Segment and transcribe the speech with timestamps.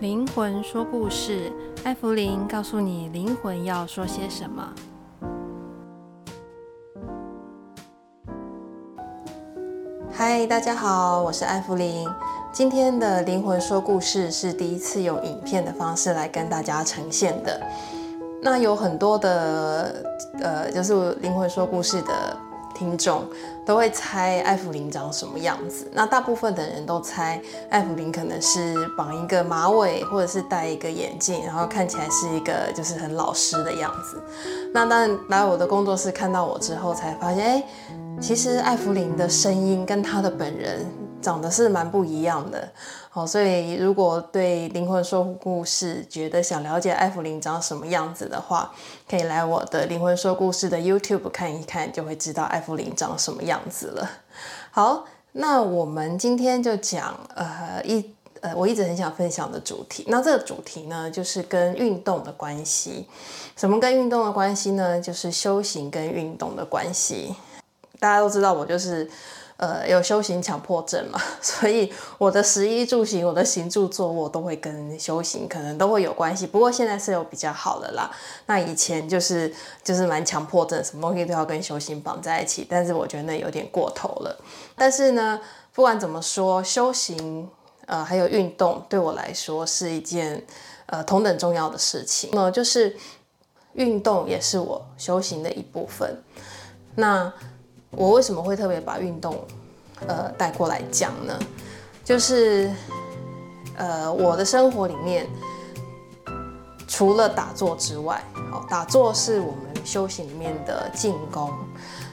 [0.00, 1.52] 灵魂说故事，
[1.84, 4.72] 艾芙琳告诉你灵魂要说些什么。
[10.10, 12.08] 嗨，大家好，我是艾芙琳。
[12.50, 17.60] 今天的灵魂说故事是第一次用影片的方式来跟大家呈现的。
[18.40, 20.02] 那有很多的
[20.40, 22.39] 呃，就是灵魂说故事的。
[22.80, 23.28] 听众
[23.66, 34.18] 都会猜艾芙琳长什么样子，那大部分的人都猜艾芙琳可能是绑一个马尾，或者是戴一个眼镜，然后看起来是一个就是很老实的样子。
[34.72, 37.64] 那当来我的工作室看到我之后，才发现，哎，
[38.18, 40.86] 其实艾芙琳的声音跟她的本人
[41.20, 42.66] 长得是蛮不一样的。
[43.12, 48.72] 好，所以如果对灵魂说故事觉得想了解艾芙灵长什么样子的话，
[49.08, 54.08] 可以来我的灵魂说故事的 YouTube 看一看，就会知道艾芙灵长什么样子了。
[54.70, 60.04] 好，那我们今天就讲呃一呃我一直很想分享的主题。
[60.06, 63.08] 那这个主题呢，就是跟运动的关系。
[63.56, 65.00] 什么跟运动的关系呢？
[65.00, 67.34] 就是修行跟运动的关系。
[67.98, 69.10] 大家都知道，我就是。
[69.60, 76.46] 呃，有修行强迫症嘛， 所以我的食衣住行，我的行住坐卧都会跟修行可能都会有关系。
[76.46, 78.10] 不过现在是有比较好的啦。
[78.46, 79.52] 那以前就是
[79.84, 82.66] 就是蛮强迫症，什么东西都要跟修行绑在一起。
[82.70, 84.34] 但是我觉得那有点过头了。
[84.74, 85.38] 但是呢，
[85.74, 87.46] 不管怎么说，修行
[87.84, 90.42] 呃还有运动对我来说是一件
[90.86, 92.30] 呃同等重要的事情。
[92.32, 92.96] 那就是
[93.74, 96.22] 运动也是我修行的一部分。
[96.94, 97.30] 那
[97.90, 99.36] 我为什么会特别把运动，
[100.06, 101.38] 呃，带过来讲呢？
[102.04, 102.70] 就是，
[103.76, 105.28] 呃，我的生活里面，
[106.88, 111.50] 除了打坐之外，好，打坐是我们修行里面的静功，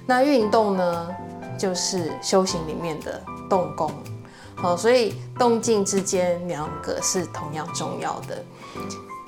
[0.06, 1.10] 那运动呢，
[1.58, 3.92] 就是修行里面的动功，
[4.56, 8.44] 好，所以动静之间两个是同样重要的。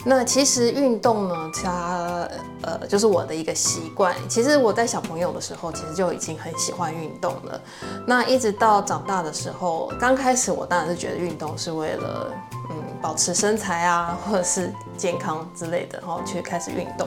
[0.06, 2.28] 那其实运动呢，它
[2.62, 4.16] 呃就是我的一个习惯。
[4.30, 7.62] 其实我在小朋友的时候，其实就已经很喜欢运动了。
[8.08, 12.32] 那一直到长大的时候，刚开始我当然是觉得运动是为了
[12.70, 17.06] 嗯保持身材啊， 或者是健康之类的，然后去开始运动。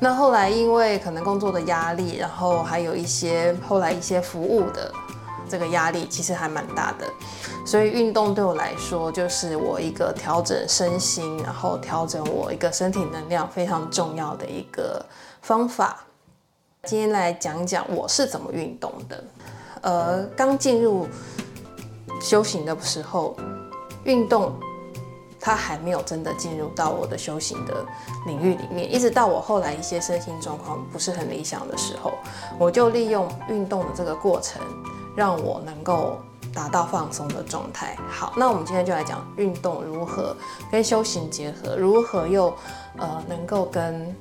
[0.00, 4.90] 那后来因为可能工作的压力，然后还有一些后来一些服务的。
[5.48, 7.06] 这个压力其实还蛮大的，
[7.64, 15.04] 所以运动对我来说就是我一个调整身心，然后调整我一个身体能量非常重要的一个
[15.42, 16.04] 方法。
[16.84, 19.24] 今天来讲讲我是怎么运动的。
[19.82, 21.06] 呃，刚进入
[22.20, 23.36] 修行的时候，
[24.04, 24.52] 运动
[25.40, 27.84] 它还没有真的进入到我的修行的
[28.26, 32.14] 领域里面，一直到我后来一些身心状况不是很理想的时候，
[32.58, 34.60] 我就利用运动的这个过程。
[35.16, 36.20] 让我能够
[36.54, 37.96] 达到放松的状态。
[38.08, 40.36] 好，那我们今天就来讲运动如何
[40.70, 42.54] 跟修行结合，如何又
[42.98, 44.14] 呃能够跟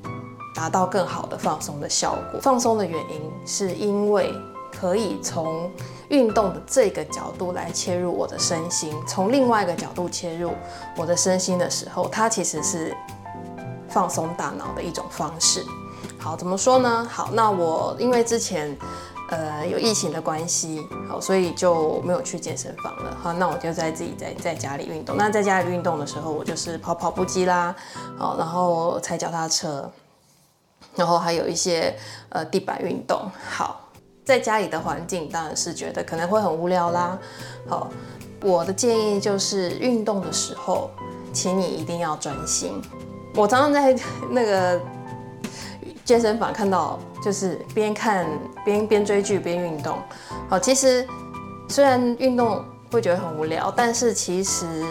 [0.55, 2.39] 达到更好的放松的效果。
[2.41, 4.33] 放松的原因是因为
[4.71, 5.69] 可以从
[6.09, 10.53] 运动的这个角度来切入我的身心，从另外一个角度切入
[10.95, 12.95] 我的身心的时候，它其实是
[13.89, 15.63] 放松大脑的一种方式。
[16.17, 17.07] 好，怎么说呢？
[17.11, 18.77] 好，那我因为之前。
[19.29, 23.17] 呃，有疫情的关系，好，所以就没有去健身房了。
[23.19, 25.17] 好，那我就在自己在在家里运动。
[25.17, 27.75] 那在家里运动的时候，我就是跑跑步机啦，
[28.19, 29.91] 好，然后踩脚踏车，
[30.95, 31.95] 然后还有一些
[32.29, 33.19] 呃地板运动。
[33.49, 33.89] 好，
[34.23, 37.17] 在家里的环境当然是觉得可能会很无聊啦。
[37.67, 37.89] 好，
[38.43, 40.91] 我的建议就是运动的时候，
[41.33, 42.79] 请你一定要专心。
[43.33, 43.95] 我常常在
[44.29, 44.79] 那个。
[46.05, 48.27] 健身房看到就是边看
[48.63, 49.97] 边边追剧边运动，
[50.47, 51.05] 好，其实
[51.67, 54.85] 虽然运动会觉得很无聊，但是其实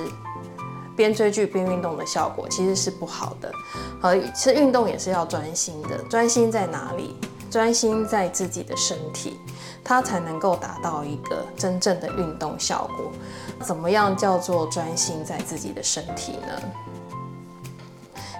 [0.97, 3.53] 边追剧边运动的效果其实是不好的。
[4.01, 7.17] 好，其实运动也是要专心的，专心在哪里？
[7.49, 9.39] 专心在自己的身体，
[9.85, 13.13] 它才能够达到一个真正的运动效果。
[13.61, 16.61] 怎么样叫做专心在自己的身体呢？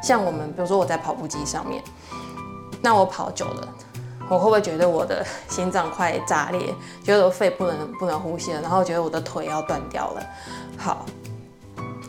[0.03, 1.81] 像我们，比如说我在跑步机上面。
[2.85, 3.69] 那我跑久了，
[4.29, 10.27] 我会不会觉得我的心脏快炸裂，觉得我肺不能不能呼吸了，然后觉得我的腿要断掉了？
[10.77, 11.07] 好，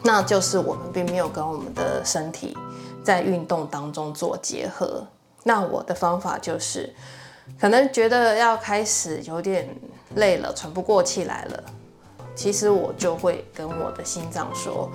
[0.03, 2.57] 那就是我们并没有跟我们的身体
[3.01, 5.01] 在运动当中做结合。
[5.43, 6.93] 那我的方法就是，
[7.57, 9.73] 可能觉得要开始有点
[10.15, 11.63] 累了，喘不过气来了，
[12.35, 14.91] 其实我就会跟我的心脏说，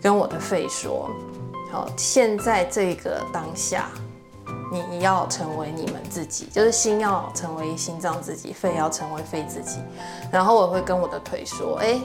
[0.00, 1.10] 跟我的肺说，
[1.72, 3.90] 好，现在这个当下。
[4.70, 9.78] 你要成为你们自己，就是心要成为心脏自己，肺要成为肺自己。
[10.30, 12.00] 然后我会跟我的腿说：“哎，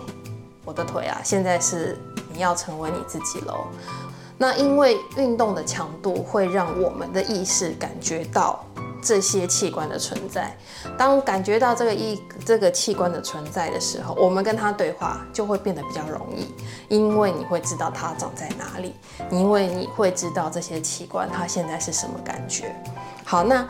[0.64, 1.98] 我的腿啊，现在是
[2.32, 3.66] 你要成为你自己喽。
[4.38, 8.64] 那因为运动的强度会让我们的意识感觉到
[9.02, 10.56] 这些器官的存在。
[10.98, 16.54] 当感觉到这个一这个器官的存在的时候，我们跟它对话就会变得比较容易，
[16.88, 18.96] 因为你会知道它长在哪里，
[19.30, 22.76] 因为你会知道这些器官它现在是什么感觉。
[23.24, 23.68] 好，那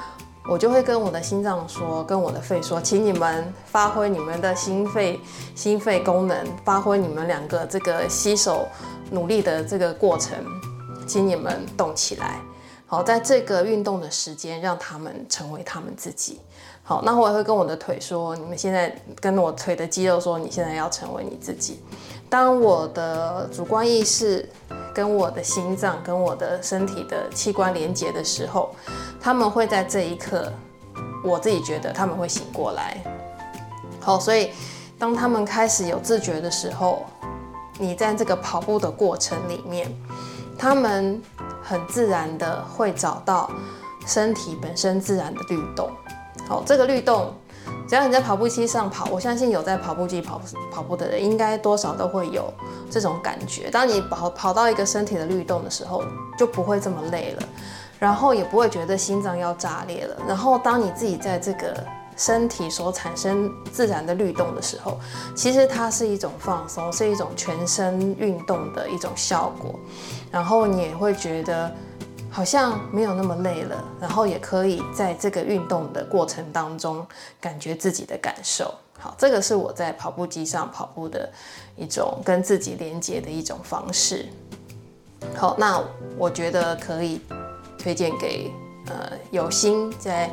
[0.49, 5.19] 我就会跟我的心脏说，跟我的肺说，请你们发挥你们的心肺
[5.53, 8.67] 心肺功能，发挥你们两个这个携手
[9.11, 10.37] 努力的这个过程，
[11.05, 12.39] 请你们动起来。
[12.91, 16.41] 好，在这个运动的时间，让他们成为他们自己。
[16.83, 21.79] 好，那我也会跟我的腿说，你们现在跟我腿的肌肉说，你现在要成为你自己。
[22.29, 24.45] 当我的主观意识
[24.93, 28.75] 跟我的心脏跟我的身体的器官连接的时候，
[29.21, 30.51] 他们会在这一刻，
[31.23, 33.01] 我自己觉得他们会醒过来。
[34.01, 34.51] 好，所以
[34.99, 37.05] 当他们开始有自觉的时候，
[37.79, 39.89] 你在这个跑步的过程里面，
[40.57, 41.21] 他们
[41.61, 43.49] 很自然的会找到
[44.05, 45.89] 身体本身自然的律动。
[46.47, 47.33] 好，这个律动，
[47.87, 50.41] 只要你在跑步机上跑，我相信有在跑步机跑
[50.71, 52.51] 跑步的人，应该多少都会有
[52.89, 53.69] 这种感觉。
[53.69, 56.03] 当你跑跑到一个身体的律动的时候，
[56.37, 57.43] 就不会这么累了。
[57.99, 60.17] 然后也不会觉得心脏要炸裂了。
[60.27, 61.71] 然后当你自己在这个
[62.17, 64.99] 身体所产生自然的律动的时候，
[65.35, 69.79] 其实它是一种放松，是一种全身运动的一种效果。
[70.31, 71.71] 然后你也会觉得
[72.29, 73.83] 好像没有那么累了。
[73.99, 77.05] 然后也可以在这个运动的过程当中
[77.39, 78.73] 感觉自己的感受。
[78.97, 81.29] 好，这个是我在跑步机上跑步的
[81.75, 84.25] 一种跟自己连接的一种方式。
[85.35, 85.83] 好，那
[86.17, 87.21] 我觉得可以。
[87.83, 88.51] 推荐给
[88.89, 90.29] 呃有心在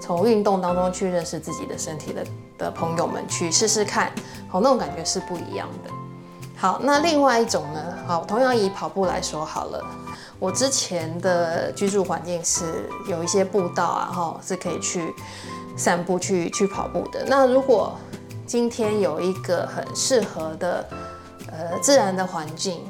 [0.00, 2.24] 从运动当中去认识自己的身体的
[2.56, 4.12] 的朋友们去试试看，
[4.48, 5.90] 好，那种感觉是不一样的。
[6.56, 9.84] 好，那另外一种呢，好，同样以跑步来说好了，
[10.38, 15.14] 我之前的居住环境是有一些步道啊，哈，是可以去
[15.76, 17.24] 散步去去跑步的。
[17.26, 17.96] 那如果
[18.46, 20.86] 今天有一个很适合的
[21.50, 22.80] 呃自然的环境。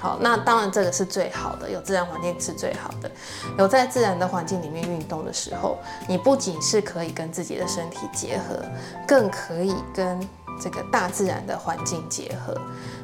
[0.00, 3.10] 好，那当然这个是最好的，有自然环境是最好的。
[3.58, 5.76] 有在自然的环境里面运动的时候，
[6.06, 8.62] 你不仅是可以跟自己的身体结合，
[9.08, 10.20] 更可以跟
[10.60, 12.54] 这个大自然的环境结合。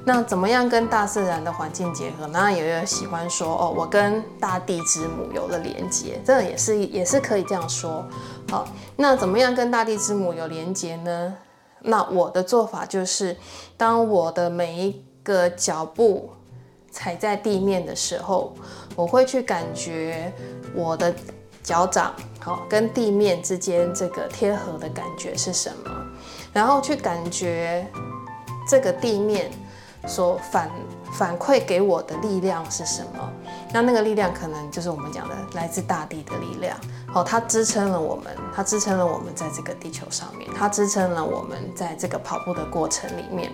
[0.04, 2.26] 那怎么样跟大自然的环境结合？
[2.26, 8.04] 那有人喜欢说哦，我跟大地之母有了连接，这也是也是可以这样说。
[8.50, 8.66] 好，
[8.96, 11.34] 那怎么样跟大地之母有连接呢？
[11.80, 13.36] 那我的做法就是，
[13.76, 16.30] 当我的每一个脚步。
[16.96, 18.54] 踩在地面的时候，
[18.94, 20.32] 我会去感觉
[20.76, 21.12] 我的
[21.60, 25.90] 脚掌好跟地面之间这个贴合的感觉是什么，
[26.54, 27.86] 然后去感觉
[28.66, 29.50] 这个地面
[30.06, 30.70] 所反
[31.12, 33.30] 反馈给我的力量是什么。
[33.72, 36.76] 那那个力量可能就是我们讲的来自大地的力量，
[37.12, 43.52] 好，它支撑了我们，它支撑了我们在这个地球上面，它支撑了我们在这个跑步的过程里面。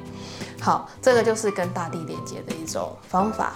[0.60, 3.54] 好，这个就是跟大地连接的一种方法。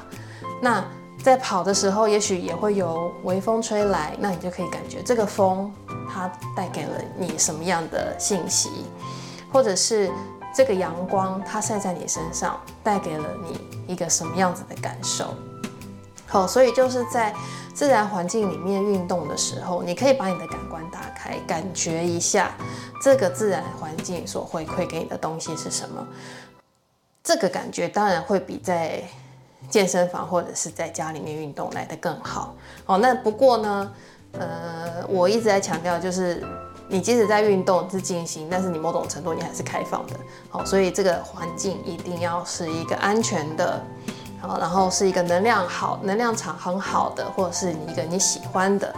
[0.62, 0.82] 那
[1.22, 5.70] 在跑的时候，也许也会有微风吹来，那你就可以感觉这个风
[6.10, 8.86] 它带给了你什么样的信息，
[9.54, 10.10] 或者是
[10.52, 15.32] 这个阳光它晒在你身上，带给了你一个什么样子的感受。
[16.26, 17.32] 好，所以就是在
[17.72, 22.50] 自然环境里面运动的时候，你可以把你的感官打开，感觉一下
[23.00, 26.04] 这个自然环境所回馈给你的东西是什么。
[27.22, 29.04] 这个感觉当然会比在
[29.70, 32.56] 健身房或者是在家里面运动来得更好
[32.86, 32.98] 哦。
[32.98, 33.92] 那不过呢，
[34.32, 36.44] 呃，我一直在强调，就是
[36.88, 40.14] 你即使在运动是进行，但是你某种程度你还是开放的
[40.50, 40.64] 哦。
[40.64, 43.82] 所以这个环境一定要是一个安全的，
[44.40, 48.94] 好然后是一个能量好、能量场很好的，或者是你一个你喜欢的。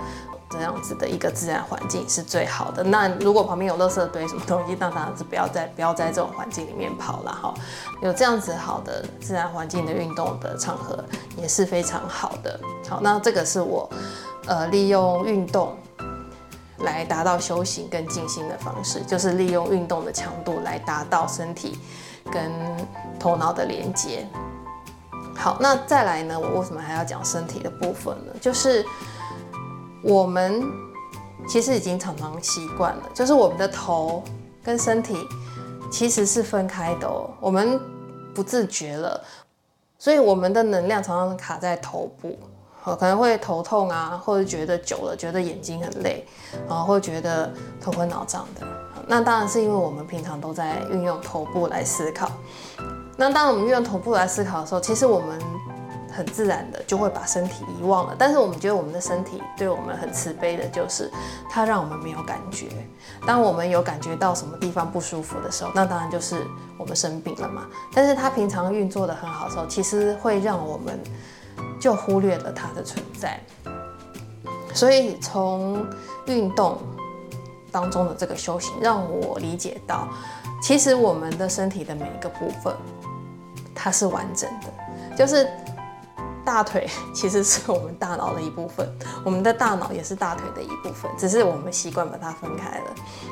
[0.49, 2.83] 这样子的一个自然环境是最好的。
[2.85, 7.53] 那如果旁边有垃圾堆什么东西，那当然是不要在不要在这种环境里面跑了哈。
[8.01, 11.05] 有这样子好的自然环境的运动的场合
[11.37, 12.59] 也是非常好的。
[12.89, 13.91] 好，那这个是我
[14.47, 15.77] 呃利用运动
[16.79, 21.79] 来达到修行跟静心的方式，就是利用运动的强度来达到身体
[22.31, 22.51] 跟
[23.19, 24.27] 头脑的连接。
[25.35, 28.33] 好，那再来呢，我为什么还要讲身体的部分呢？
[28.41, 28.85] 就是。
[30.03, 30.63] 我们
[31.49, 34.23] 其实已经常常习惯了，就是我们的头
[34.63, 35.17] 跟身体
[35.91, 37.81] 其实是分开的，我们
[38.33, 39.21] 不自觉了，
[39.99, 42.39] 所以我们的能量常常卡在头部，
[42.95, 46.25] 可能会头痛啊，或者觉得久了觉得眼睛很累，
[46.69, 47.51] 然后会觉得
[47.81, 48.67] 头昏脑胀的。
[49.09, 52.31] 那当然是因为我们平常都在运用头部来思考。
[53.17, 55.41] 那当我们运用头部来思考的时候，其实我们
[56.13, 58.15] 很自然的就会把身体遗忘了。
[58.19, 61.11] 但是我们觉得我们的身体对我们很慈悲的，就是
[61.49, 62.67] 它让我们没有感觉。
[63.27, 66.45] 当我们有感觉到什么地方不舒服的时候，那当然就是
[66.77, 67.67] 我们生病了嘛。
[67.95, 71.01] 但是它平常运作的很好的时候，其实会让我们
[71.79, 73.41] 就忽略了它的存在。
[74.75, 75.87] 所以从
[76.27, 76.79] 运动
[77.71, 80.09] 当中的这个修行，让我理解到，
[80.63, 82.75] 其实我们的身体的每一个部分，
[83.75, 85.17] 它是完整的。
[85.17, 85.49] 就是
[86.45, 88.87] 大腿 其实是我们大脑的一部分，
[89.25, 92.85] 我们的大脑也是大腿的一部分，只是我们习惯把它分开了。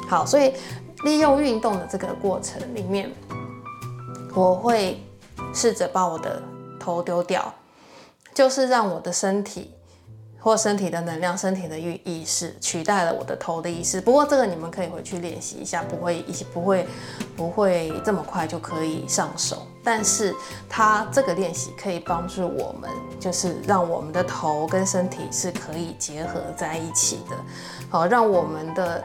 [0.09, 0.55] 好，所以
[1.05, 3.13] 利用运动的这个过程里面，
[4.35, 5.03] 我会
[5.53, 6.43] 试着把我的
[6.81, 7.53] 头丢掉，
[8.35, 9.71] 就是让我的身体。
[10.45, 13.99] 或身体的能量、身体的意意识取代了我的头的意识。
[13.99, 16.87] 不过这个你们可以回去练习一下，不会一不会
[17.35, 19.67] 不会这么快就可以上手。
[19.83, 20.35] 但是
[20.69, 27.37] 它这个练习可以帮助我们，就是让我们的头跟身体是可以结合在一起的。
[27.89, 29.03] 好，让我们的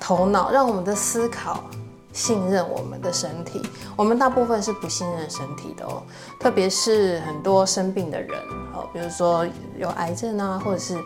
[0.00, 1.62] 头脑，让我们的思考。
[2.12, 3.62] 信任我们的身体，
[3.96, 6.02] 我们大部分是不信任身体的哦，
[6.40, 8.38] 特别是很多生病的人，
[8.74, 9.46] 哦，比如说
[9.78, 10.96] 有癌症啊，或者是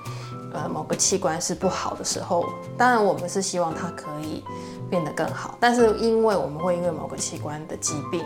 [0.52, 2.46] 呃某个器官是不好的时候，
[2.78, 4.42] 当然我们是希望它可以
[4.88, 8.24] 变得更好，但是因为我们会因为某个器官的疾病，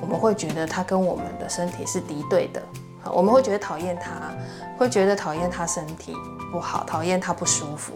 [0.00, 2.62] 我们会觉得它跟我们的身体是敌对的，
[3.02, 4.32] 好我们会觉得讨厌它，
[4.76, 6.16] 会觉得讨厌它身体
[6.50, 7.92] 不好，讨厌它不舒服。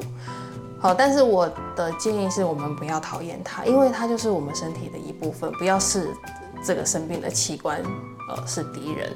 [0.80, 6.14] 好，但是我的建议是我们不要讨厌它，因为它就是我们身体的一部分，不要视
[6.64, 7.82] 这个生病的器官，
[8.28, 9.12] 呃，是敌人，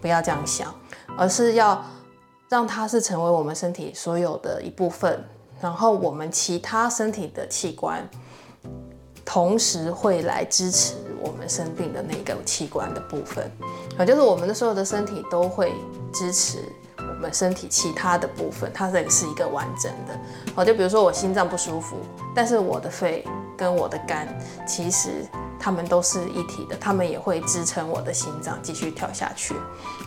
[0.00, 0.74] 不要这样想，
[1.16, 1.82] 而是要
[2.50, 5.24] 让它是成为我们身体所有的一部分，
[5.58, 8.06] 然后我们其他身体的器官，
[9.24, 13.50] 同时会来支持我们生病的那个器官的部分，
[13.96, 15.72] 啊，就是我们的所有的身体都会
[16.12, 16.58] 支持。
[17.32, 20.18] 身体其他的部分，它这个是一个完整的。
[20.54, 21.96] 好，就比如说我心脏不舒服，
[22.34, 23.24] 但是我的肺
[23.56, 24.28] 跟我的肝，
[24.66, 25.26] 其实
[25.58, 29.54] 它们都是一体的，它们也会支撑我的心脏继续跳下去。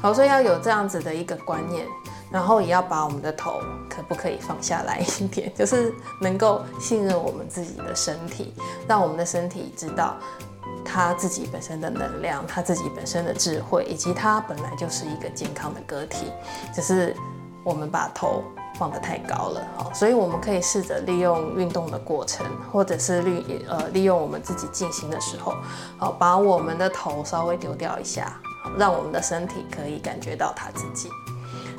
[0.01, 1.85] 好，所以要有这样子的一个观念，
[2.31, 3.59] 然后也要把我们的头
[3.89, 8.53] 可不可以放下来一点， 就是能够信任我们自己的身体，
[8.87, 10.15] 让我们的身体知道。
[10.83, 16.31] 他自己本身的能量，他自己本身的智慧，以及他本来就是一个健康的个体，
[16.73, 17.15] 只是
[17.63, 18.43] 我们把头
[18.75, 25.53] 放得太高了，好，所以我们可以试着利用运动的过程，或者是利呃利用我们自己进行的时候，
[25.97, 28.39] 好，把我们的头稍微丢掉一下，
[28.77, 31.09] 让我们的身体可以感觉到他自己。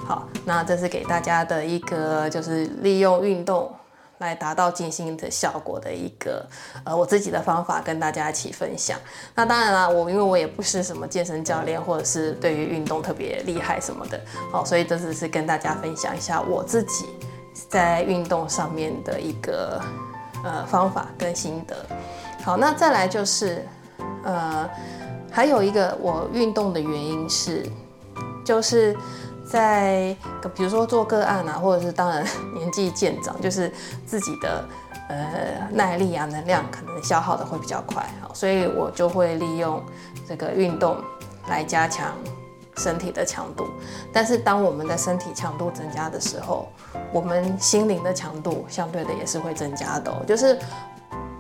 [0.06, 3.74] 好，那这是给大家的一个就是利用运动。
[4.20, 6.46] 来达到静心的效果的一个，
[6.84, 8.98] 呃，我自己的方法跟大家一起分享。
[9.34, 14.20] 那当然啦，我因为我也不是什么健身教练，或者是对于运动特别厉害什么的，
[14.52, 17.06] 好，所以这只是跟大家分享一下我自己
[17.68, 19.80] 在运动上面的一个
[20.44, 21.74] 呃方法跟心得。
[22.44, 23.66] 好，那再来就是，
[24.24, 24.68] 呃，
[25.30, 27.66] 还有一个我运动的原因是，
[28.44, 28.94] 就是。
[29.50, 30.16] 在
[30.54, 33.72] 比如说做个案啊，或者是当然年纪渐长，就是
[34.06, 34.64] 自己的
[35.08, 39.82] 呃耐力啊、能量可能消耗的会比较快，好，所以我就会利用
[40.28, 40.98] 这个运动
[41.48, 42.14] 来加强
[42.76, 43.66] 身体的强度。
[44.12, 46.68] 但是当我们的身体强度增加的时候，
[47.12, 50.56] 我们心灵的强度相对的也是会增加的哦，就是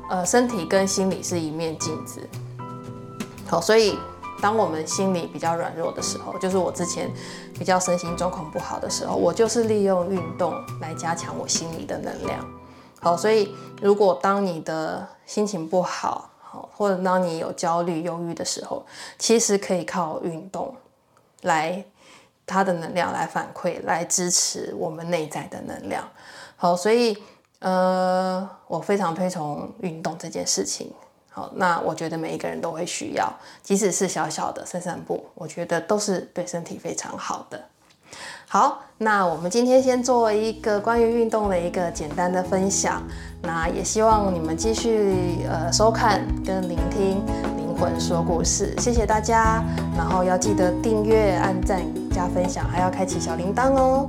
[0.08, 2.28] 呃身体跟心理是一面镜子，
[3.46, 3.96] 好，所以。
[4.40, 7.10] 当我们心里比较软弱的时候，就是我之前
[7.58, 12.44] 比较身心状况不好的时候，我就是利用运动来加强我心里的能量。
[13.00, 18.84] 好，所以如果当你的心情不好，好，或者当你有焦虑、忧郁的时候，
[19.18, 20.74] 其实可以靠运动
[21.42, 21.84] 来
[22.46, 26.06] 它的能量来反馈，来支持我们内在的能量。
[26.56, 27.16] 好，所以
[27.60, 30.92] 呃，我非常推崇运动这件事情。
[31.32, 33.32] 好，那我觉得每一个人都会需要，
[33.62, 37.60] 即使是小小的散散步，我觉得都是对身体非常好的。
[38.48, 43.00] 好，那我们今天先做一个关于运动的一个简单的分享，
[43.42, 47.24] 那也希望你们继续呃收看跟聆听
[47.56, 49.62] 灵魂说故事，谢谢大家，
[49.96, 54.08] 然后要记得订阅、按赞、加分享，还要开启小铃铛哦，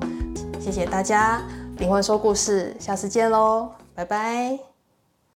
[0.60, 1.40] 谢谢大家，
[1.78, 4.71] 灵魂说故事，下次见喽，拜拜。